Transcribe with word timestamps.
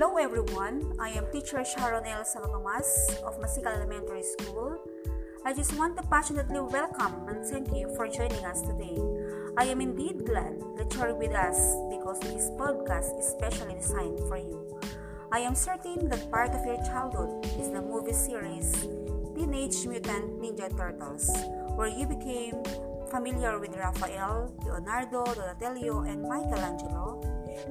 Hello 0.00 0.16
everyone, 0.16 0.96
I 0.98 1.10
am 1.10 1.26
teacher 1.30 1.62
Sharon 1.62 2.06
L. 2.06 2.24
Santo 2.24 2.48
Tomas 2.48 3.20
of 3.20 3.36
Masikal 3.36 3.76
Elementary 3.76 4.22
School. 4.22 4.80
I 5.44 5.52
just 5.52 5.76
want 5.76 5.94
to 5.98 6.02
passionately 6.08 6.58
welcome 6.58 7.28
and 7.28 7.44
thank 7.44 7.68
you 7.76 7.92
for 7.96 8.08
joining 8.08 8.40
us 8.48 8.62
today. 8.62 8.96
I 9.58 9.68
am 9.68 9.82
indeed 9.82 10.24
glad 10.24 10.56
that 10.80 10.88
you 10.94 11.02
are 11.02 11.12
with 11.12 11.36
us 11.36 11.60
because 11.92 12.18
this 12.20 12.48
podcast 12.56 13.12
is 13.20 13.28
specially 13.28 13.74
designed 13.74 14.24
for 14.24 14.38
you. 14.38 14.80
I 15.32 15.40
am 15.40 15.54
certain 15.54 16.08
that 16.08 16.30
part 16.30 16.56
of 16.56 16.64
your 16.64 16.80
childhood 16.88 17.44
is 17.60 17.68
the 17.68 17.82
movie 17.84 18.16
series 18.16 18.72
Teenage 19.36 19.84
Mutant 19.84 20.40
Ninja 20.40 20.74
Turtles, 20.74 21.28
where 21.76 21.92
you 21.92 22.06
became 22.06 22.56
familiar 23.12 23.60
with 23.60 23.76
Raphael, 23.76 24.48
Leonardo, 24.64 25.28
Donatello, 25.28 26.08
and 26.08 26.22
Michelangelo. 26.22 27.20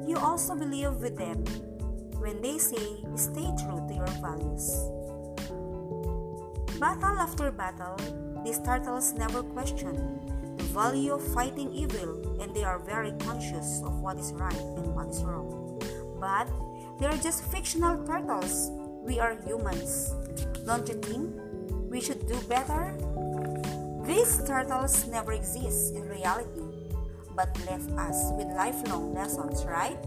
You 0.06 0.18
also 0.18 0.54
believe 0.54 0.94
with 1.02 1.18
them 1.18 1.44
when 2.20 2.42
they 2.42 2.58
say 2.58 3.04
stay 3.16 3.48
true 3.64 3.82
to 3.88 3.94
your 3.96 4.14
values. 4.22 4.68
Battle 6.80 7.20
after 7.20 7.52
battle, 7.52 7.98
these 8.44 8.60
turtles 8.60 9.14
never 9.14 9.44
question 9.44 10.20
the 10.58 10.64
value 10.66 11.14
of 11.14 11.24
fighting 11.34 11.74
evil 11.74 12.38
and 12.42 12.54
they 12.54 12.64
are 12.64 12.80
very 12.80 13.12
conscious 13.20 13.82
of 13.84 14.00
what 14.02 14.20
is 14.20 14.34
right 14.34 14.64
and 14.78 14.94
what 14.94 15.08
is 15.08 15.24
wrong. 15.24 15.80
But 16.20 16.48
they 17.00 17.06
are 17.08 17.18
just 17.18 17.44
fictional 17.46 18.06
turtles. 18.06 18.70
We 19.04 19.20
are 19.20 19.36
humans. 19.46 20.14
Don't 20.66 20.88
you 20.88 20.96
think 20.96 21.36
we 21.90 22.02
should 22.02 22.28
do 22.28 22.36
better? 22.48 22.94
These 24.06 24.44
turtles 24.46 25.08
never 25.08 25.32
exist 25.32 25.96
in 25.96 26.08
reality, 26.10 26.92
but 27.36 27.56
left 27.66 27.90
us 27.96 28.32
with 28.36 28.48
lifelong 28.56 29.14
lessons, 29.14 29.64
right? 29.66 29.98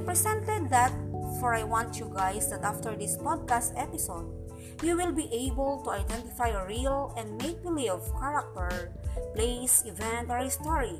I 0.00 0.02
presented 0.02 0.72
that 0.72 0.96
for 1.44 1.52
I 1.52 1.60
want 1.60 2.00
you 2.00 2.08
guys 2.08 2.48
that 2.48 2.64
after 2.64 2.96
this 2.96 3.20
podcast 3.20 3.76
episode, 3.76 4.32
you 4.80 4.96
will 4.96 5.12
be 5.12 5.28
able 5.28 5.84
to 5.84 5.92
identify 5.92 6.56
a 6.56 6.64
real 6.64 7.12
and 7.20 7.36
make 7.36 7.60
believe 7.60 8.00
character, 8.16 8.96
place, 9.36 9.84
event, 9.84 10.32
or 10.32 10.40
story. 10.48 10.96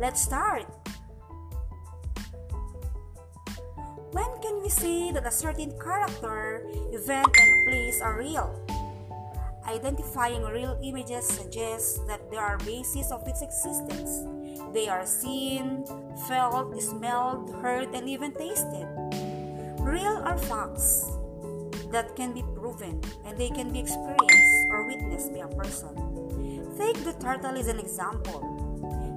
Let's 0.00 0.24
start. 0.24 0.64
When 4.16 4.32
can 4.40 4.64
we 4.64 4.72
say 4.72 5.12
that 5.12 5.28
a 5.28 5.30
certain 5.30 5.76
character, 5.76 6.64
event, 6.96 7.28
and 7.28 7.50
place 7.68 8.00
are 8.00 8.16
real? 8.16 8.56
Identifying 9.68 10.48
real 10.48 10.80
images 10.80 11.28
suggests 11.28 12.00
that 12.08 12.24
there 12.32 12.40
are 12.40 12.56
bases 12.64 13.12
of 13.12 13.20
its 13.28 13.44
existence. 13.44 14.24
They 14.74 14.88
are 14.88 15.06
seen, 15.06 15.86
felt, 16.26 16.74
smelled, 16.82 17.54
heard, 17.62 17.94
and 17.94 18.08
even 18.08 18.34
tasted. 18.34 18.90
Real 19.78 20.18
are 20.26 20.36
facts 20.36 21.06
that 21.94 22.16
can 22.16 22.34
be 22.34 22.42
proven 22.58 22.98
and 23.24 23.38
they 23.38 23.50
can 23.50 23.70
be 23.70 23.78
experienced 23.78 24.58
or 24.74 24.82
witnessed 24.90 25.30
by 25.30 25.46
a 25.46 25.48
person. 25.54 25.94
Take 26.74 27.06
the 27.06 27.14
turtle 27.22 27.54
as 27.54 27.68
an 27.68 27.78
example. 27.78 28.42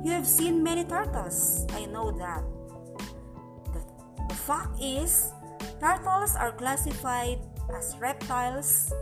You 0.05 0.11
have 0.11 0.27
seen 0.27 0.61
many 0.61 0.85
turtles, 0.85 1.65
I 1.73 1.85
know 1.85 2.11
that. 2.11 2.45
The, 3.73 3.81
the 4.29 4.35
fact 4.35 4.77
is, 4.79 5.33
turtles 5.81 6.35
are 6.35 6.51
classified 6.51 7.39
as 7.73 7.97
reptiles 7.97 8.93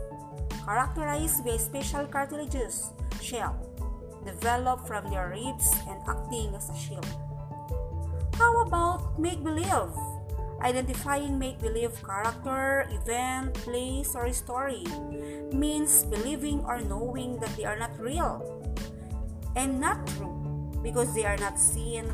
characterized 0.64 1.44
by 1.44 1.58
special 1.58 2.06
cartilaginous, 2.06 2.92
shell 3.20 3.60
developed 4.26 4.86
from 4.86 5.08
their 5.08 5.30
ribs 5.30 5.70
and 5.88 6.02
acting 6.06 6.54
as 6.54 6.68
a 6.68 6.76
shield. 6.76 7.06
How 8.34 8.62
about 8.62 9.18
make 9.18 9.42
believe? 9.42 9.94
Identifying 10.60 11.38
make 11.38 11.60
believe 11.60 11.94
character, 12.04 12.88
event, 12.90 13.54
place, 13.54 14.14
or 14.14 14.32
story 14.32 14.84
means 15.52 16.04
believing 16.04 16.60
or 16.64 16.80
knowing 16.80 17.38
that 17.40 17.54
they 17.56 17.64
are 17.64 17.78
not 17.78 17.94
real 18.00 18.42
and 19.54 19.80
not 19.80 20.06
true 20.16 20.34
because 20.82 21.14
they 21.14 21.24
are 21.24 21.36
not 21.38 21.58
seen, 21.58 22.10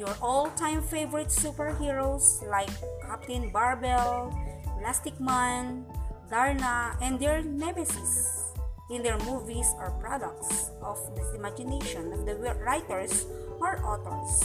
your 0.02 0.16
all-time 0.20 0.82
favorite 0.82 1.28
superheroes 1.28 2.42
like 2.50 2.70
Captain 3.06 3.50
Barbell, 3.50 4.34
Elastic 4.82 5.14
Man, 5.22 5.86
Darna, 6.26 6.98
and 6.98 7.14
their 7.14 7.38
nemesis 7.38 8.50
in 8.90 9.06
their 9.06 9.14
movies 9.22 9.70
are 9.78 9.94
products 10.02 10.74
of 10.82 10.98
the 11.14 11.22
imagination 11.38 12.10
of 12.10 12.26
the 12.26 12.34
writers 12.66 13.30
or 13.62 13.78
authors. 13.86 14.42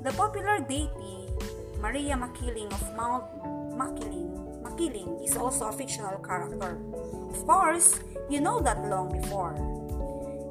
The 0.00 0.16
popular 0.16 0.64
deity 0.64 1.28
Maria 1.76 2.16
Makiling 2.16 2.72
of 2.72 2.80
Mount 2.96 3.28
Makiling, 3.76 4.32
Makiling 4.64 5.20
is 5.20 5.36
also 5.36 5.68
a 5.68 5.72
fictional 5.76 6.16
character. 6.24 6.80
Of 7.28 7.44
course, 7.44 8.00
you 8.32 8.40
know 8.40 8.56
that 8.64 8.80
long 8.88 9.12
before. 9.12 9.52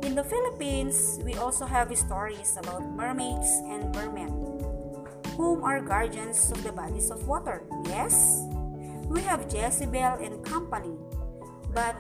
In 0.05 0.13
the 0.13 0.23
Philippines, 0.23 1.17
we 1.25 1.33
also 1.41 1.65
have 1.65 1.89
stories 1.97 2.53
about 2.61 2.85
mermaids 2.93 3.49
and 3.65 3.89
mermen, 3.97 4.29
whom 5.33 5.65
are 5.65 5.81
guardians 5.81 6.53
of 6.53 6.61
the 6.61 6.71
bodies 6.71 7.09
of 7.09 7.25
water. 7.25 7.65
Yes, 7.89 8.45
we 9.09 9.21
have 9.25 9.49
Dyesebel 9.49 10.21
and 10.21 10.45
company, 10.45 10.93
but 11.73 11.97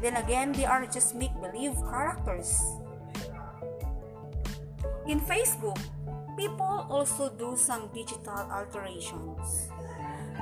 then 0.00 0.16
again, 0.16 0.52
they 0.52 0.64
are 0.64 0.84
just 0.86 1.14
make 1.14 1.32
believe 1.40 1.76
characters. 1.84 2.60
In 5.06 5.20
Facebook, 5.20 5.78
people 6.36 6.88
also 6.90 7.30
do 7.30 7.56
some 7.56 7.88
digital 7.94 8.48
alterations 8.50 9.70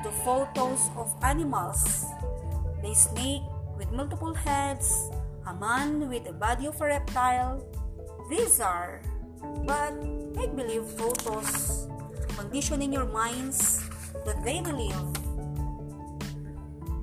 The 0.03 0.13
photos 0.25 0.91
of 1.01 1.09
animals. 1.23 2.05
They 2.83 2.93
snake 2.93 3.41
with 3.79 3.89
multiple 3.91 4.35
heads, 4.35 5.09
a 5.47 5.55
man 5.55 6.09
with 6.09 6.25
the 6.25 6.37
body 6.37 6.67
of 6.67 6.77
a 6.81 6.87
reptile. 6.93 7.65
These 8.29 8.61
are 8.61 9.01
but 9.65 9.97
make 10.37 10.53
believe 10.57 10.85
photos, 10.97 11.89
conditioning 12.37 12.93
your 12.93 13.07
minds 13.07 13.81
that 14.25 14.45
they 14.45 14.61
believe. 14.61 15.24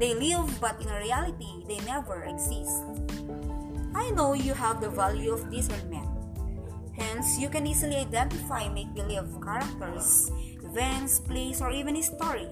They 0.02 0.18
live, 0.18 0.50
but 0.58 0.82
in 0.82 0.90
reality, 0.90 1.62
they 1.70 1.78
never 1.86 2.26
exist. 2.26 2.82
I 3.94 4.10
know 4.10 4.34
you 4.34 4.58
have 4.58 4.82
the 4.82 4.90
value 4.90 5.30
of 5.30 5.46
discernment. 5.54 6.10
Hence, 6.98 7.38
you 7.38 7.54
can 7.54 7.70
easily 7.70 8.02
identify 8.02 8.66
make 8.66 8.90
believe 8.98 9.30
characters, 9.46 10.34
events, 10.66 11.22
place, 11.22 11.62
or 11.62 11.70
even 11.70 11.96
a 11.98 12.02
story. 12.02 12.50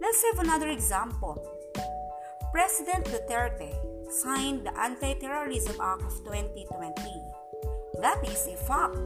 Let's 0.00 0.24
have 0.32 0.40
another 0.40 0.72
example. 0.72 1.36
President 2.56 3.04
Duterte 3.12 3.76
signed 4.08 4.64
the 4.64 4.72
Anti-Terrorism 4.80 5.76
Act 5.76 6.08
of 6.08 6.16
2020. 6.24 6.88
That 8.00 8.24
is 8.24 8.48
a 8.48 8.56
fact. 8.64 8.96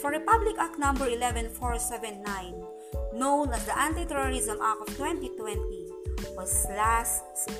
For 0.00 0.16
Republic 0.16 0.56
Act 0.56 0.78
number 0.80 1.12
11479, 1.12 2.69
known 3.12 3.52
as 3.52 3.64
the 3.66 3.76
Anti-Terrorism 3.78 4.58
Act 4.62 4.88
of 4.88 4.96
2020, 4.96 5.90
was 6.36 6.66
last 6.70 7.50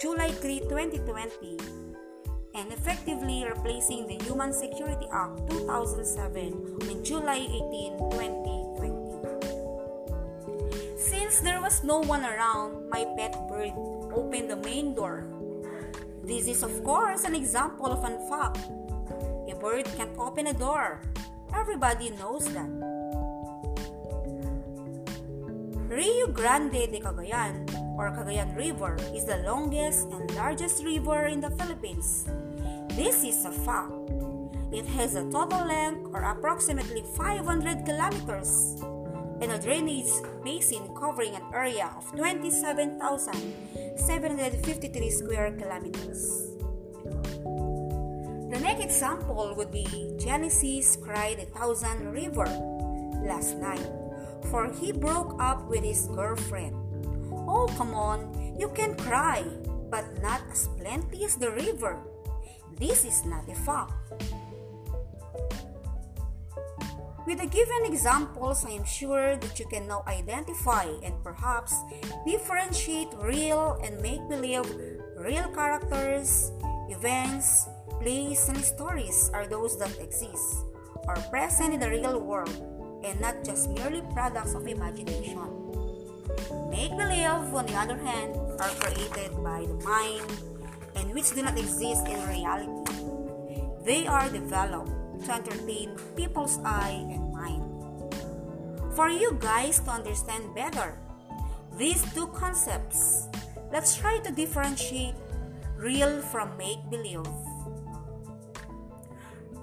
July 0.00 0.30
3, 0.30 0.60
2020, 0.60 1.56
and 2.54 2.72
effectively 2.72 3.44
replacing 3.44 4.06
the 4.06 4.22
Human 4.24 4.52
Security 4.52 5.06
Act 5.12 5.38
2007 5.50 6.78
on 6.82 7.04
July 7.04 7.36
18, 7.36 7.98
2020. 8.10 8.50
Since 10.98 11.40
there 11.40 11.60
was 11.60 11.82
no 11.84 12.00
one 12.00 12.24
around, 12.24 12.88
my 12.90 13.04
pet 13.16 13.32
bird 13.48 13.72
opened 14.12 14.50
the 14.50 14.56
main 14.56 14.94
door. 14.94 15.24
This 16.22 16.46
is, 16.46 16.62
of 16.62 16.84
course, 16.84 17.24
an 17.24 17.34
example 17.34 17.86
of 17.86 18.04
an 18.04 18.18
fact. 18.28 18.58
A 19.48 19.54
bird 19.56 19.86
can't 19.96 20.16
open 20.18 20.46
a 20.48 20.52
door. 20.52 21.00
Everybody 21.54 22.10
knows 22.10 22.44
that. 22.54 22.89
Rio 25.90 26.30
Grande 26.30 26.86
de 26.86 27.02
Cagayan, 27.02 27.66
or 27.98 28.14
Cagayan 28.14 28.54
River, 28.54 28.94
is 29.10 29.26
the 29.26 29.42
longest 29.42 30.06
and 30.14 30.30
largest 30.36 30.84
river 30.84 31.26
in 31.26 31.40
the 31.40 31.50
Philippines. 31.58 32.26
This 32.94 33.24
is 33.26 33.44
a 33.44 33.50
fact. 33.50 33.90
It 34.70 34.86
has 34.94 35.16
a 35.18 35.26
total 35.34 35.66
length 35.66 36.06
or 36.14 36.22
approximately 36.22 37.02
500 37.18 37.82
kilometers 37.84 38.78
and 39.42 39.50
a 39.50 39.58
drainage 39.58 40.14
basin 40.44 40.86
covering 40.94 41.34
an 41.34 41.42
area 41.52 41.90
of 41.98 42.06
27,753 42.14 45.10
square 45.10 45.50
kilometers. 45.58 46.54
The 48.46 48.62
next 48.62 48.84
example 48.84 49.54
would 49.58 49.74
be 49.74 50.14
Genesis 50.22 50.94
cried 50.94 51.40
a 51.40 51.46
thousand 51.46 52.12
river 52.14 52.46
last 53.26 53.58
night, 53.58 53.99
for 54.46 54.72
he 54.72 54.92
broke 54.92 55.36
up 55.40 55.68
with 55.68 55.84
his 55.84 56.06
girlfriend. 56.08 56.74
Oh, 57.32 57.68
come 57.76 57.94
on, 57.94 58.56
you 58.58 58.68
can 58.70 58.96
cry, 58.96 59.44
but 59.90 60.04
not 60.22 60.42
as 60.50 60.68
plenty 60.78 61.24
as 61.24 61.36
the 61.36 61.50
river. 61.50 61.98
This 62.78 63.04
is 63.04 63.24
not 63.24 63.48
a 63.48 63.54
fact. 63.54 63.92
With 67.26 67.38
the 67.38 67.46
given 67.46 67.84
examples, 67.84 68.64
I 68.64 68.70
am 68.70 68.84
sure 68.84 69.36
that 69.36 69.60
you 69.60 69.66
can 69.66 69.86
now 69.86 70.02
identify 70.06 70.88
and 71.04 71.14
perhaps 71.22 71.76
differentiate 72.26 73.12
real 73.20 73.78
and 73.84 74.00
make 74.00 74.26
believe 74.28 74.64
real 75.16 75.46
characters, 75.52 76.50
events, 76.88 77.68
plays, 78.00 78.48
and 78.48 78.58
stories 78.58 79.30
are 79.34 79.46
those 79.46 79.78
that 79.78 79.92
exist 80.00 80.64
or 81.06 81.14
present 81.30 81.74
in 81.74 81.80
the 81.80 81.90
real 81.90 82.18
world 82.18 82.69
and 83.04 83.20
not 83.20 83.44
just 83.44 83.70
merely 83.70 84.02
products 84.12 84.54
of 84.54 84.66
imagination. 84.66 85.48
Make 86.70 86.90
believe, 86.96 87.50
on 87.54 87.66
the 87.66 87.74
other 87.74 87.98
hand, 87.98 88.36
are 88.60 88.72
created 88.80 89.34
by 89.42 89.66
the 89.66 89.78
mind 89.84 90.28
and 90.96 91.12
which 91.14 91.34
do 91.34 91.42
not 91.42 91.58
exist 91.58 92.06
in 92.06 92.20
reality. 92.28 92.70
They 93.84 94.06
are 94.06 94.28
developed 94.28 94.90
to 95.24 95.32
entertain 95.32 95.96
people's 96.16 96.58
eye 96.64 97.06
and 97.10 97.32
mind. 97.32 97.64
For 98.94 99.08
you 99.08 99.36
guys 99.40 99.80
to 99.80 99.90
understand 99.90 100.54
better 100.54 100.98
these 101.76 102.02
two 102.12 102.28
concepts, 102.28 103.28
let's 103.72 103.96
try 103.96 104.18
to 104.18 104.30
differentiate 104.32 105.14
real 105.76 106.20
from 106.20 106.56
make 106.58 106.78
believe. 106.90 107.24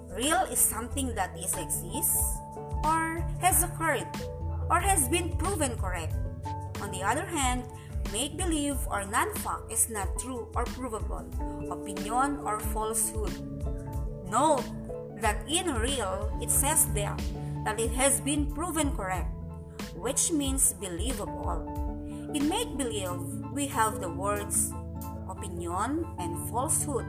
Real 0.09 0.41
is 0.49 0.57
something 0.57 1.13
that 1.13 1.37
is 1.37 1.53
exists 1.53 2.17
or 2.83 3.25
has 3.39 3.63
occurred 3.63 4.07
or 4.69 4.79
has 4.79 5.07
been 5.07 5.35
proven 5.37 5.77
correct. 5.77 6.13
On 6.81 6.91
the 6.91 7.01
other 7.01 7.25
hand, 7.25 7.63
make 8.11 8.37
believe 8.37 8.77
or 8.87 9.05
non 9.05 9.33
fact 9.41 9.71
is 9.71 9.89
not 9.89 10.07
true 10.19 10.47
or 10.55 10.65
provable, 10.65 11.25
opinion 11.71 12.39
or 12.45 12.59
falsehood. 12.59 13.33
Note 14.29 14.63
that 15.21 15.41
in 15.49 15.73
real, 15.75 16.29
it 16.41 16.51
says 16.51 16.87
there 16.93 17.15
that 17.65 17.79
it 17.79 17.91
has 17.91 18.21
been 18.21 18.45
proven 18.53 18.91
correct, 18.95 19.27
which 19.95 20.31
means 20.31 20.73
believable. 20.73 21.65
In 22.33 22.47
make 22.47 22.77
believe, 22.77 23.19
we 23.51 23.67
have 23.67 23.99
the 23.99 24.09
words 24.09 24.71
opinion 25.29 26.05
and 26.19 26.49
falsehood 26.49 27.05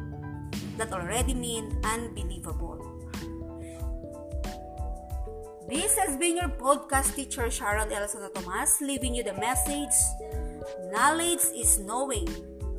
that 0.76 0.93
already 0.93 1.35
mean 1.35 1.79
unbelievable. 1.85 2.97
This 5.69 6.00
has 6.00 6.17
been 6.17 6.41
your 6.41 6.49
podcast 6.49 7.12
teacher 7.12 7.44
Sharon. 7.53 7.93
Santo 7.93 8.32
Tomas 8.32 8.81
leaving 8.81 9.12
you 9.12 9.20
the 9.20 9.37
message 9.37 9.93
Knowledge 10.88 11.44
is 11.53 11.76
knowing 11.76 12.25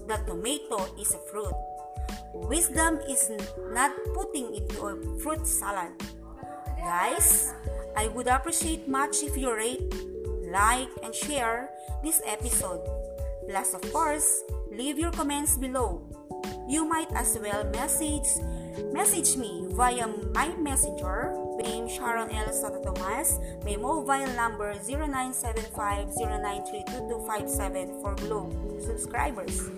that 0.10 0.26
tomato 0.26 0.90
is 0.98 1.14
a 1.14 1.22
fruit. 1.30 1.54
Wisdom 2.34 2.98
is 3.06 3.30
not 3.70 3.94
putting 4.18 4.58
into 4.58 4.90
a 4.90 4.98
fruit 5.22 5.46
salad. 5.46 5.94
Guys, 6.82 7.54
I 7.94 8.10
would 8.10 8.26
appreciate 8.26 8.90
much 8.90 9.22
if 9.22 9.38
you 9.38 9.54
rate, 9.54 9.86
like, 10.50 10.90
and 11.06 11.14
share 11.14 11.70
this 12.02 12.26
episode. 12.26 12.82
Plus, 13.46 13.78
of 13.78 13.86
course, 13.94 14.42
leave 14.74 14.98
your 14.98 15.14
comments 15.14 15.62
below. 15.62 16.02
You 16.66 16.90
might 16.90 17.14
as 17.14 17.38
well 17.38 17.70
message 17.70 18.26
message 18.90 19.38
me 19.38 19.70
via 19.78 20.10
my 20.34 20.50
messenger 20.58 21.38
name 21.59 21.87
Sharon 21.87 22.31
L. 22.31 22.51
Soto 22.51 22.80
Tomas. 22.81 23.39
My 23.63 23.75
mobile 23.75 24.31
number 24.33 24.73
0975-0932-257 26.16 28.01
for 28.01 28.16
Globe 28.16 28.56
subscribers. 28.81 29.69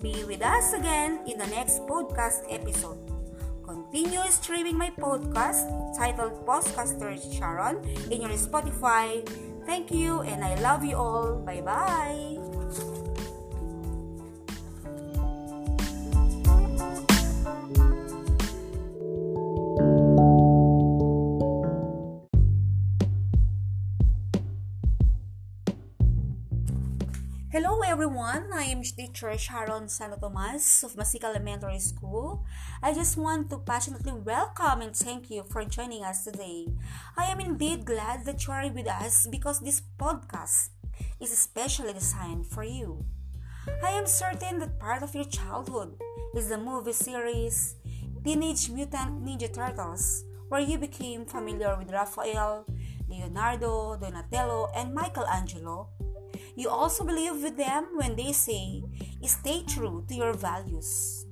Be 0.00 0.24
with 0.24 0.42
us 0.42 0.72
again 0.72 1.20
in 1.26 1.38
the 1.38 1.46
next 1.48 1.82
podcast 1.90 2.46
episode. 2.48 2.98
Continue 3.64 4.22
streaming 4.30 4.76
my 4.76 4.90
podcast 4.90 5.66
titled 5.96 6.44
Postcaster 6.46 7.16
Sharon 7.16 7.82
in 8.10 8.20
your 8.22 8.36
Spotify. 8.36 9.26
Thank 9.66 9.90
you 9.90 10.20
and 10.22 10.44
I 10.44 10.54
love 10.60 10.84
you 10.84 10.96
all. 10.96 11.40
Bye 11.40 11.64
everyone, 28.04 28.50
I 28.52 28.64
am 28.64 28.82
teacher 28.82 29.32
Sharon 29.38 29.88
Santo 29.88 30.18
Tomas 30.20 30.84
of 30.84 30.94
Masika 30.94 31.28
Elementary 31.28 31.78
School. 31.80 32.44
I 32.82 32.92
just 32.92 33.16
want 33.16 33.48
to 33.48 33.56
passionately 33.56 34.12
welcome 34.12 34.82
and 34.82 34.94
thank 34.94 35.30
you 35.30 35.42
for 35.48 35.64
joining 35.64 36.04
us 36.04 36.22
today. 36.22 36.66
I 37.16 37.24
am 37.32 37.40
indeed 37.40 37.86
glad 37.86 38.26
that 38.26 38.46
you 38.46 38.52
are 38.52 38.68
with 38.68 38.88
us 38.88 39.26
because 39.30 39.60
this 39.60 39.80
podcast 39.98 40.68
is 41.18 41.32
especially 41.32 41.94
designed 41.94 42.46
for 42.46 42.62
you. 42.62 43.06
I 43.82 43.92
am 43.92 44.06
certain 44.06 44.58
that 44.58 44.78
part 44.78 45.02
of 45.02 45.14
your 45.14 45.24
childhood 45.24 45.96
is 46.36 46.50
the 46.50 46.58
movie 46.58 46.92
series 46.92 47.76
Teenage 48.22 48.68
Mutant 48.68 49.24
Ninja 49.24 49.48
Turtles, 49.50 50.24
where 50.50 50.60
you 50.60 50.76
became 50.76 51.24
familiar 51.24 51.74
with 51.78 51.90
Raphael, 51.90 52.66
Leonardo, 53.08 53.96
Donatello, 53.96 54.68
and 54.76 54.94
Michelangelo 54.94 55.88
you 56.56 56.68
also 56.68 57.04
believe 57.04 57.42
with 57.42 57.56
them 57.56 57.88
when 57.94 58.16
they 58.16 58.32
say, 58.32 58.82
stay 59.22 59.62
true 59.66 60.04
to 60.08 60.14
your 60.14 60.32
values. 60.32 61.26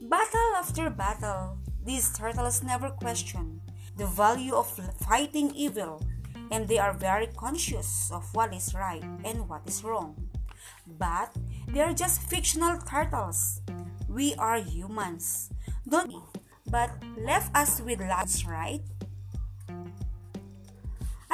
Battle 0.00 0.52
after 0.56 0.90
battle, 0.90 1.58
these 1.84 2.12
turtles 2.16 2.62
never 2.62 2.90
question 2.90 3.60
the 3.98 4.06
value 4.06 4.54
of 4.54 4.70
fighting 5.08 5.50
evil, 5.56 6.00
and 6.52 6.68
they 6.68 6.78
are 6.78 6.94
very 6.94 7.26
conscious 7.36 8.10
of 8.12 8.24
what 8.32 8.54
is 8.54 8.72
right 8.72 9.02
and 9.24 9.48
what 9.48 9.66
is 9.66 9.82
wrong. 9.82 10.14
But 10.86 11.34
they 11.66 11.80
are 11.80 11.92
just 11.92 12.22
fictional 12.22 12.78
turtles. 12.78 13.60
We 14.08 14.34
are 14.36 14.60
humans. 14.60 15.50
Don't 15.88 16.14
but 16.70 16.90
left 17.18 17.54
us 17.56 17.80
with 17.80 18.00
lives, 18.00 18.46
right? 18.46 18.82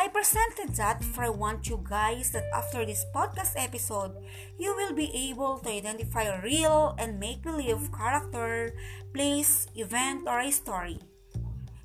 I 0.04 0.08
presented 0.08 0.76
that 0.76 1.00
for 1.00 1.24
I 1.24 1.32
want 1.32 1.64
you 1.64 1.80
guys 1.80 2.28
that 2.36 2.44
after 2.52 2.84
this 2.84 3.08
podcast 3.16 3.56
episode, 3.56 4.12
you 4.60 4.76
will 4.76 4.92
be 4.92 5.08
able 5.32 5.56
to 5.64 5.70
identify 5.72 6.28
a 6.28 6.44
real 6.44 6.94
and 6.98 7.18
make 7.18 7.40
believe 7.40 7.88
character, 7.88 8.76
place, 9.14 9.66
event, 9.74 10.28
or 10.28 10.44
a 10.44 10.52
story. 10.52 11.00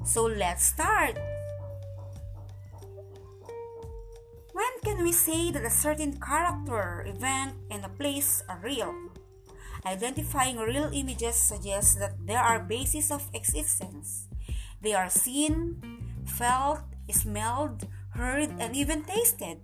So 0.03 0.27
let's 0.27 0.67
start! 0.67 1.15
When 4.51 4.73
can 4.83 4.99
we 4.99 5.15
say 5.15 5.55
that 5.55 5.63
a 5.63 5.71
certain 5.71 6.19
character, 6.19 7.07
event, 7.07 7.55
and 7.71 7.85
a 7.85 7.95
place 7.95 8.43
are 8.49 8.59
real? 8.59 8.91
Identifying 9.85 10.59
real 10.59 10.91
images 10.91 11.39
suggests 11.39 11.95
that 11.95 12.19
there 12.27 12.43
are 12.43 12.59
bases 12.59 13.15
of 13.15 13.23
existence. 13.33 14.27
They 14.81 14.91
are 14.91 15.07
seen, 15.07 15.79
felt, 16.27 16.83
smelled, 17.07 17.87
heard, 18.19 18.51
and 18.59 18.75
even 18.75 19.07
tasted. 19.07 19.63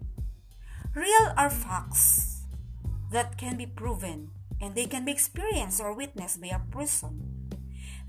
Real 0.96 1.36
are 1.36 1.52
facts 1.52 2.48
that 3.12 3.38
can 3.38 3.58
be 3.60 3.68
proven 3.68 4.32
and 4.62 4.74
they 4.74 4.86
can 4.88 5.04
be 5.04 5.12
experienced 5.12 5.84
or 5.84 5.94
witnessed 5.94 6.40
by 6.40 6.56
a 6.56 6.64
person. 6.72 7.52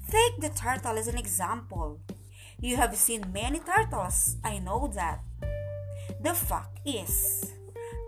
Take 0.06 0.38
the 0.38 0.54
turtle 0.54 0.96
as 0.96 1.08
an 1.08 1.18
example. 1.18 1.98
You 2.60 2.76
have 2.76 2.94
seen 2.94 3.34
many 3.34 3.58
turtles, 3.58 4.36
I 4.44 4.58
know 4.58 4.86
that. 4.94 5.20
The 6.22 6.32
fact 6.32 6.78
is, 6.86 7.52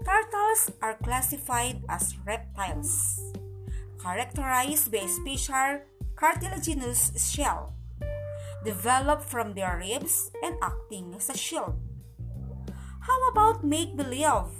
turtles 0.06 0.70
are 0.80 0.94
classified 0.94 1.82
as 1.88 2.14
reptiles, 2.24 3.20
characterized 4.00 4.92
by 4.92 4.98
a 4.98 5.08
special 5.08 5.82
cartilaginous 6.14 7.10
shell 7.18 7.74
developed 8.64 9.24
from 9.24 9.54
their 9.54 9.78
ribs 9.78 10.30
and 10.42 10.56
acting 10.62 11.14
as 11.16 11.30
a 11.30 11.36
shield. 11.36 11.87
How 13.08 13.32
about 13.32 13.64
make 13.64 13.96
believe? 13.96 14.52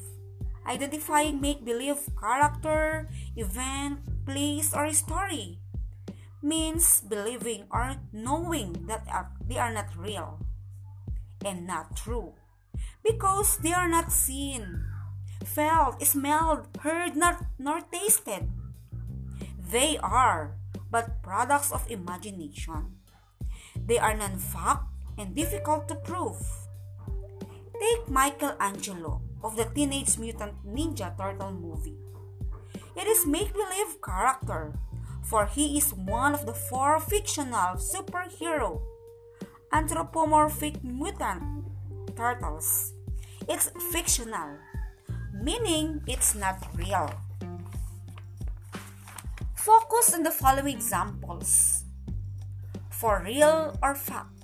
Identifying 0.64 1.36
make 1.36 1.68
believe 1.68 2.08
character, 2.16 3.12
event, 3.36 4.00
place, 4.24 4.72
or 4.72 4.88
story 4.96 5.60
means 6.40 7.04
believing 7.04 7.68
or 7.68 8.00
knowing 8.08 8.88
that 8.88 9.04
they 9.44 9.60
are 9.60 9.72
not 9.72 9.92
real 9.92 10.40
and 11.44 11.66
not 11.66 11.92
true 11.92 12.32
because 13.04 13.58
they 13.58 13.72
are 13.72 13.88
not 13.88 14.12
seen, 14.12 14.80
felt, 15.44 16.00
smelled, 16.00 16.72
heard, 16.80 17.16
not, 17.16 17.44
nor 17.58 17.84
tasted. 17.92 18.48
They 19.60 20.00
are 20.00 20.56
but 20.90 21.22
products 21.22 21.70
of 21.70 21.84
imagination. 21.90 22.96
They 23.76 23.98
are 23.98 24.16
non 24.16 24.40
fact 24.40 24.88
and 25.18 25.36
difficult 25.36 25.88
to 25.88 25.96
prove. 25.96 26.67
Take 27.78 28.08
Michelangelo 28.08 29.22
of 29.42 29.56
the 29.56 29.64
Teenage 29.64 30.18
Mutant 30.18 30.54
Ninja 30.66 31.16
Turtle 31.16 31.52
movie. 31.52 31.96
It 32.96 33.06
is 33.06 33.26
make 33.26 33.52
believe 33.52 34.02
character, 34.02 34.74
for 35.22 35.46
he 35.46 35.78
is 35.78 35.94
one 35.94 36.34
of 36.34 36.46
the 36.46 36.54
four 36.54 36.98
fictional 36.98 37.78
superhero 37.78 38.82
anthropomorphic 39.72 40.82
mutant 40.82 41.42
turtles. 42.16 42.94
It's 43.48 43.70
fictional, 43.92 44.58
meaning 45.32 46.02
it's 46.06 46.34
not 46.34 46.58
real. 46.74 47.12
Focus 49.54 50.14
on 50.14 50.22
the 50.22 50.32
following 50.32 50.74
examples 50.76 51.84
for 52.90 53.22
real 53.24 53.78
or 53.82 53.94
fact. 53.94 54.37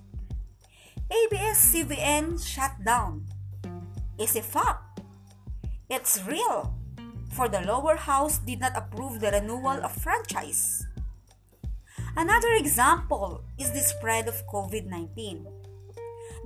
ABS-CBN 1.11 2.41
shut 2.41 2.83
down 2.83 3.27
is 4.19 4.37
a 4.37 4.43
fact. 4.43 5.03
It's 5.91 6.25
real, 6.25 6.75
for 7.31 7.47
the 7.47 7.61
lower 7.61 7.97
house 7.97 8.39
did 8.39 8.61
not 8.61 8.75
approve 8.75 9.21
the 9.21 9.31
renewal 9.31 9.85
of 9.85 9.93
franchise. 9.93 10.87
Another 12.17 12.55
example 12.55 13.45
is 13.59 13.73
the 13.73 13.81
spread 13.81 14.29
of 14.29 14.47
COVID 14.47 14.87
19. 14.87 15.47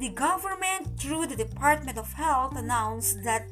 The 0.00 0.10
government, 0.10 0.98
through 0.98 1.26
the 1.26 1.36
Department 1.36 1.96
of 1.96 2.14
Health, 2.14 2.56
announced 2.56 3.22
that 3.22 3.46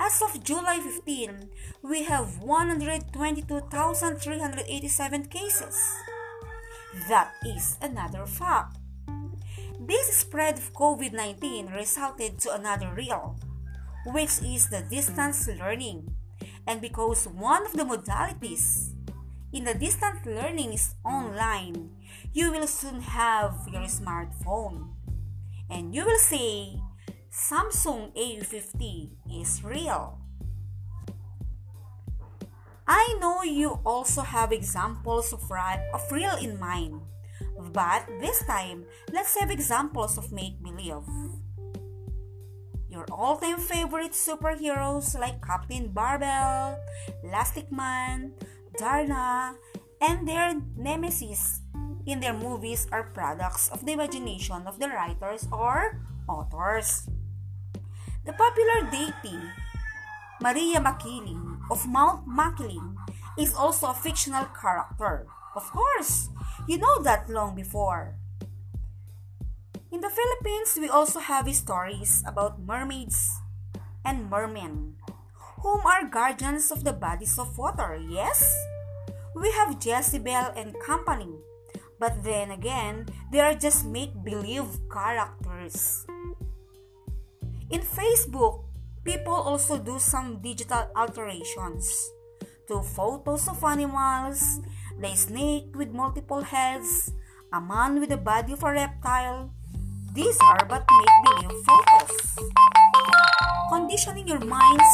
as 0.00 0.22
of 0.22 0.42
July 0.42 0.80
15, 0.80 1.50
we 1.82 2.04
have 2.04 2.42
122,387 2.42 5.24
cases. 5.26 5.78
That 7.08 7.34
is 7.44 7.76
another 7.82 8.24
fact. 8.24 8.77
This 9.88 10.20
spread 10.20 10.60
of 10.60 10.74
COVID 10.76 11.16
19 11.16 11.72
resulted 11.72 12.36
to 12.44 12.52
another 12.52 12.92
real, 12.92 13.40
which 14.04 14.44
is 14.44 14.68
the 14.68 14.84
distance 14.84 15.48
learning. 15.48 16.12
And 16.68 16.84
because 16.84 17.24
one 17.24 17.64
of 17.64 17.72
the 17.72 17.88
modalities 17.88 18.92
in 19.50 19.64
the 19.64 19.72
distance 19.72 20.20
learning 20.28 20.74
is 20.74 20.92
online, 21.08 21.96
you 22.34 22.52
will 22.52 22.66
soon 22.66 23.00
have 23.00 23.64
your 23.72 23.88
smartphone. 23.88 24.92
And 25.70 25.94
you 25.94 26.04
will 26.04 26.20
say, 26.20 26.76
Samsung 27.32 28.12
A50 28.12 29.40
is 29.40 29.64
real. 29.64 30.20
I 32.86 33.16
know 33.20 33.40
you 33.42 33.80
also 33.88 34.20
have 34.20 34.52
examples 34.52 35.32
of 35.32 35.48
real 36.12 36.36
in 36.36 36.60
mind, 36.60 37.00
but 37.58 38.06
this 38.20 38.42
time, 38.46 38.86
let's 39.12 39.36
have 39.38 39.50
examples 39.50 40.16
of 40.16 40.32
make 40.32 40.62
believe. 40.62 41.02
Your 42.88 43.04
all 43.12 43.36
time 43.36 43.58
favorite 43.58 44.12
superheroes 44.12 45.18
like 45.18 45.44
Captain 45.44 45.92
Barbell, 45.92 46.78
Elastic 47.22 47.70
Man, 47.70 48.32
Darna, 48.78 49.54
and 50.00 50.26
their 50.26 50.56
nemesis 50.76 51.60
in 52.06 52.20
their 52.20 52.32
movies 52.32 52.86
are 52.90 53.12
products 53.12 53.68
of 53.68 53.84
the 53.84 53.92
imagination 53.92 54.64
of 54.66 54.78
the 54.78 54.88
writers 54.88 55.46
or 55.52 56.00
authors. 56.28 57.08
The 58.24 58.32
popular 58.32 58.88
deity 58.90 59.36
Maria 60.40 60.80
Makiling 60.80 61.60
of 61.70 61.86
Mount 61.86 62.28
Makiling 62.28 62.94
is 63.36 63.52
also 63.52 63.88
a 63.88 63.94
fictional 63.94 64.46
character. 64.54 65.26
Of 65.58 65.74
course, 65.74 66.30
you 66.70 66.78
know 66.78 67.02
that 67.02 67.26
long 67.26 67.58
before. 67.58 68.14
In 69.90 69.98
the 69.98 70.06
Philippines, 70.06 70.78
we 70.78 70.86
also 70.86 71.18
have 71.18 71.50
stories 71.50 72.22
about 72.22 72.62
mermaids 72.62 73.34
and 74.06 74.30
mermen, 74.30 74.94
whom 75.58 75.82
are 75.82 76.06
guardians 76.06 76.70
of 76.70 76.86
the 76.86 76.94
bodies 76.94 77.42
of 77.42 77.58
water. 77.58 77.98
Yes, 77.98 78.54
we 79.34 79.50
have 79.58 79.82
Dyesebel 79.82 80.54
and 80.54 80.78
company, 80.78 81.42
but 81.98 82.22
then 82.22 82.54
again, 82.54 83.10
they 83.34 83.42
are 83.42 83.58
just 83.58 83.82
make 83.82 84.14
believe 84.22 84.78
characters. 84.86 86.06
In 87.66 87.82
Facebook, 87.82 88.68
People 89.08 89.32
also 89.32 89.80
do 89.80 89.98
some 89.98 90.36
digital 90.44 90.84
alterations 90.92 91.88
to 92.68 92.82
photos 92.82 93.48
of 93.48 93.64
animals, 93.64 94.60
the 94.98 95.14
snake 95.14 95.70
with 95.74 95.94
multiple 95.94 96.42
heads, 96.42 97.12
a 97.52 97.60
man 97.60 98.00
with 98.00 98.10
the 98.10 98.18
body 98.18 98.52
of 98.52 98.62
a 98.62 98.72
reptile. 98.72 99.50
These 100.12 100.38
are 100.42 100.66
but 100.66 100.82
make-believe 100.82 101.62
photos. 101.62 102.14
Conditioning 103.70 104.26
your 104.26 104.42
minds 104.42 104.92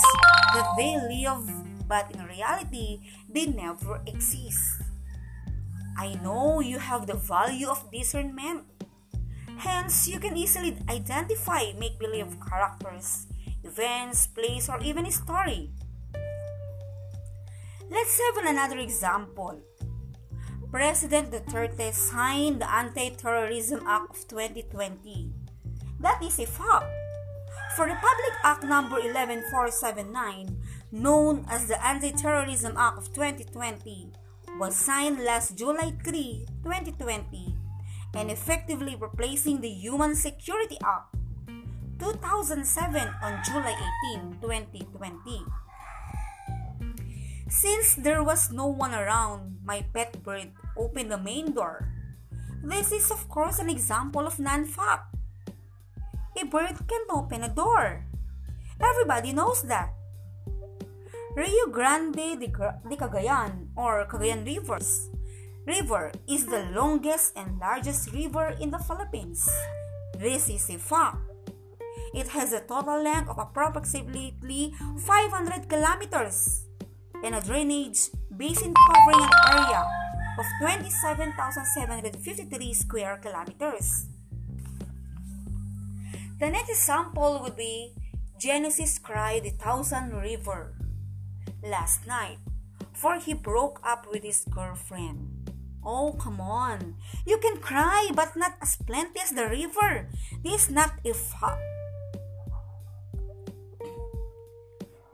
that 0.52 0.68
they 0.76 1.00
live, 1.00 1.48
but 1.88 2.12
in 2.12 2.20
reality, 2.26 3.00
they 3.32 3.46
never 3.46 4.00
exist. 4.06 4.82
I 5.96 6.20
know 6.20 6.60
you 6.60 6.78
have 6.78 7.06
the 7.06 7.14
value 7.16 7.68
of 7.68 7.90
discernment. 7.90 8.64
Hence, 9.56 10.08
you 10.08 10.18
can 10.18 10.36
easily 10.36 10.76
identify 10.90 11.72
make-believe 11.78 12.36
characters 12.44 13.26
events, 13.64 14.26
place, 14.26 14.68
or 14.68 14.78
even 14.82 15.06
a 15.06 15.10
story. 15.10 15.70
Let's 17.88 18.20
have 18.20 18.44
another 18.44 18.78
example. 18.78 19.62
President 20.74 21.30
Duterte 21.30 21.94
signed 21.94 22.60
the 22.60 22.66
Anti-Terrorism 22.66 23.86
Act 23.86 24.10
of 24.10 24.26
2020. 24.26 25.30
That 26.00 26.20
is 26.20 26.40
a 26.40 26.46
fact. 26.50 26.90
For 27.76 27.86
Republic 27.86 28.34
Act 28.42 28.64
number 28.64 28.98
11479, 28.98 30.50
known 30.90 31.46
as 31.48 31.68
the 31.68 31.78
Anti-Terrorism 31.78 32.74
Act 32.76 32.98
of 32.98 33.14
2020, 33.14 34.10
was 34.58 34.74
signed 34.74 35.22
last 35.22 35.56
July 35.56 35.94
3, 36.02 36.44
2020, 36.64 37.54
and 38.14 38.32
effectively 38.32 38.96
replacing 38.98 39.60
the 39.60 39.70
Human 39.70 40.16
Security 40.16 40.76
Act 40.82 41.14
2007 42.00 43.14
on 43.22 43.40
July 43.46 43.78
18, 44.18 44.42
2020. 44.42 45.44
Since 47.48 47.94
there 47.94 48.24
was 48.24 48.50
no 48.50 48.66
one 48.66 48.92
around, 48.92 49.58
my 49.62 49.86
pet 49.94 50.20
bird 50.24 50.50
opened 50.76 51.10
the 51.10 51.18
main 51.18 51.52
door. 51.52 51.88
This 52.62 52.92
is, 52.92 53.10
of 53.10 53.28
course, 53.28 53.58
an 53.58 53.68
example 53.68 54.26
of 54.26 54.38
non 54.38 54.64
fact. 54.64 55.14
a 56.34 56.44
bird 56.44 56.74
can't 56.88 57.10
open 57.10 57.44
a 57.44 57.48
door. 57.48 58.02
Everybody 58.80 59.32
knows 59.32 59.62
that. 59.70 59.94
Rio 61.36 61.66
Grande 61.70 62.38
de, 62.38 62.46
de 62.46 62.96
Cagayan 62.96 63.70
or 63.76 64.06
Cagayan 64.06 64.44
Rivers 64.44 65.10
River 65.66 66.12
is 66.28 66.46
the 66.46 66.68
longest 66.74 67.32
and 67.36 67.58
largest 67.58 68.12
river 68.12 68.54
in 68.60 68.70
the 68.70 68.78
Philippines. 68.78 69.48
This 70.18 70.48
is 70.48 70.68
a 70.70 70.78
fact. 70.78 71.18
It 72.12 72.28
has 72.28 72.52
a 72.52 72.60
total 72.60 73.02
length 73.02 73.30
of 73.30 73.38
approximately 73.38 74.74
500 74.78 75.68
kilometers 75.68 76.66
and 77.24 77.34
a 77.34 77.40
drainage 77.40 78.10
basin 78.36 78.74
covering 78.74 79.24
an 79.24 79.34
area 79.50 80.03
of 80.38 80.46
27,753 80.60 82.74
square 82.74 83.18
kilometers. 83.22 84.06
The 86.40 86.50
next 86.50 86.70
example 86.70 87.40
would 87.42 87.56
be 87.56 87.94
Genesis 88.38 88.98
cried 88.98 89.44
the 89.44 89.50
thousand 89.50 90.16
river 90.16 90.74
last 91.62 92.06
night, 92.06 92.38
for 92.92 93.16
he 93.16 93.32
broke 93.32 93.80
up 93.84 94.06
with 94.10 94.22
his 94.22 94.44
girlfriend. 94.50 95.50
Oh, 95.84 96.16
come 96.18 96.40
on. 96.40 96.96
You 97.26 97.38
can 97.38 97.60
cry, 97.60 98.10
but 98.14 98.36
not 98.36 98.56
as 98.60 98.76
plenty 98.76 99.20
as 99.20 99.30
the 99.30 99.46
river. 99.46 100.08
This 100.42 100.64
is 100.64 100.70
not 100.70 100.92
a 101.04 101.14
fact. 101.14 101.60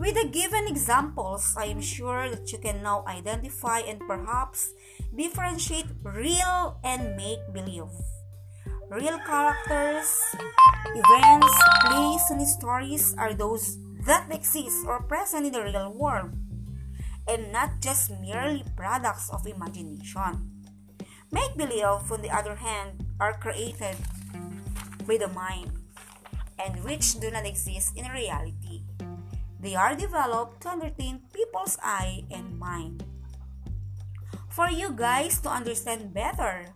With 0.01 0.15
the 0.15 0.29
given 0.33 0.67
examples, 0.67 1.55
I 1.59 1.67
am 1.67 1.83
sure 1.83 2.31
that 2.31 2.51
you 2.51 2.59
can 2.59 2.83
now 2.83 3.05
identify 3.07 3.81
and 3.81 4.01
perhaps 4.01 4.73
differentiate 5.17 5.87
real 6.03 6.81
and 6.85 7.17
make 7.17 7.41
believe. 7.53 7.91
Real 8.91 9.19
characters, 9.23 10.11
events, 10.95 11.55
plays, 11.85 12.25
and 12.31 12.43
stories 12.43 13.15
are 13.19 13.35
those 13.35 13.79
that 14.07 14.27
exist 14.31 14.83
or 14.87 15.03
present 15.03 15.47
in 15.47 15.53
the 15.53 15.63
real 15.63 15.93
world 15.93 16.35
and 17.29 17.53
not 17.53 17.79
just 17.81 18.11
merely 18.19 18.65
products 18.75 19.31
of 19.31 19.47
imagination. 19.47 20.51
Make 21.31 21.57
believe, 21.57 22.11
on 22.11 22.23
the 22.23 22.31
other 22.31 22.57
hand, 22.57 23.07
are 23.21 23.39
created 23.39 23.95
by 25.07 25.17
the 25.17 25.29
mind 25.29 25.71
and 26.59 26.83
which 26.83 27.21
do 27.21 27.31
not 27.31 27.47
exist 27.47 27.95
in 27.97 28.11
reality. 28.11 28.83
They 29.61 29.77
are 29.77 29.95
developed 29.95 30.63
to 30.63 30.71
entertain 30.71 31.23
people's 31.33 31.79
eye 31.83 32.25
and 32.31 32.59
mind. 32.59 33.05
For 34.51 34.69
you 34.69 34.91
guys 34.91 35.39
to 35.47 35.49
understand 35.49 36.13
better 36.13 36.67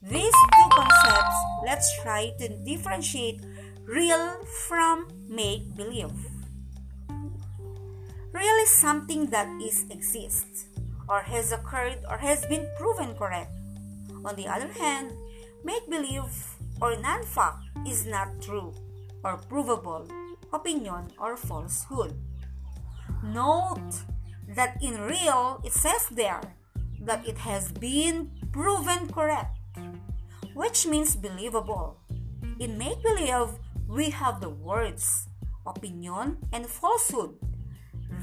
these 0.00 0.30
two 0.54 0.68
concepts, 0.70 1.36
let's 1.66 1.90
try 2.02 2.30
to 2.38 2.48
differentiate 2.62 3.42
real 3.82 4.38
from 4.68 5.10
make 5.28 5.74
believe. 5.74 6.14
Real 8.30 8.56
is 8.62 8.70
something 8.70 9.26
that 9.34 9.50
is 9.58 9.90
exists 9.90 10.66
or 11.08 11.26
has 11.26 11.50
occurred 11.50 11.98
or 12.08 12.16
has 12.18 12.46
been 12.46 12.70
proven 12.78 13.18
correct. 13.18 13.50
On 14.24 14.36
the 14.36 14.46
other 14.46 14.70
hand, 14.70 15.10
make 15.64 15.82
believe 15.90 16.30
or 16.80 16.94
non 17.02 17.24
fact 17.24 17.66
is 17.86 18.06
not 18.06 18.40
true 18.40 18.70
or 19.24 19.42
provable 19.50 20.06
opinion 20.52 21.10
or 21.18 21.36
falsehood. 21.36 22.14
Note 23.24 24.06
that 24.54 24.78
in 24.80 25.00
real 25.02 25.60
it 25.64 25.72
says 25.72 26.06
there 26.14 26.54
that 27.06 27.26
it 27.26 27.38
has 27.38 27.72
been 27.72 28.30
proven 28.52 29.08
correct, 29.08 29.56
which 30.54 30.86
means 30.86 31.16
believable. 31.16 32.02
In 32.58 32.76
make 32.76 33.02
believe, 33.02 33.56
we 33.88 34.10
have 34.10 34.40
the 34.40 34.50
words 34.50 35.28
opinion 35.66 36.38
and 36.52 36.66
falsehood 36.66 37.34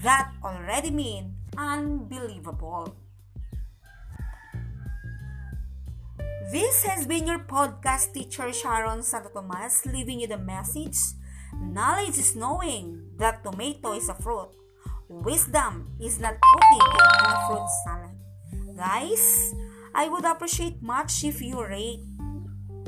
that 0.03 0.31
already 0.43 0.91
mean 0.91 1.35
unbelievable. 1.57 2.95
This 6.51 6.83
has 6.83 7.07
been 7.07 7.25
your 7.25 7.39
podcast 7.39 8.13
teacher 8.13 8.51
Sharon 8.53 9.01
Santo 9.01 9.29
Tomas 9.29 9.85
leaving 9.85 10.19
you 10.19 10.27
the 10.27 10.37
message 10.37 11.17
Knowledge 11.61 12.17
is 12.17 12.35
knowing 12.35 13.03
that 13.17 13.43
tomato 13.43 13.93
is 13.93 14.09
a 14.09 14.15
fruit. 14.15 14.49
Wisdom 15.07 15.93
is 16.01 16.19
not 16.19 16.35
putting 16.41 16.81
it 16.81 17.01
in 17.01 17.29
a 17.29 17.47
fruit 17.47 17.69
salad. 17.85 18.12
Guys, 18.83 19.55
I 19.95 20.11
would 20.11 20.27
appreciate 20.27 20.83
much 20.83 21.23
if 21.23 21.39
you 21.39 21.63
rate, 21.63 22.03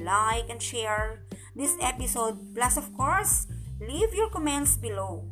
like, 0.03 0.43
and 0.51 0.59
share 0.59 1.23
this 1.55 1.71
episode. 1.79 2.51
Plus, 2.51 2.75
of 2.75 2.91
course, 2.91 3.47
leave 3.79 4.11
your 4.11 4.27
comments 4.27 4.75
below. 4.75 5.23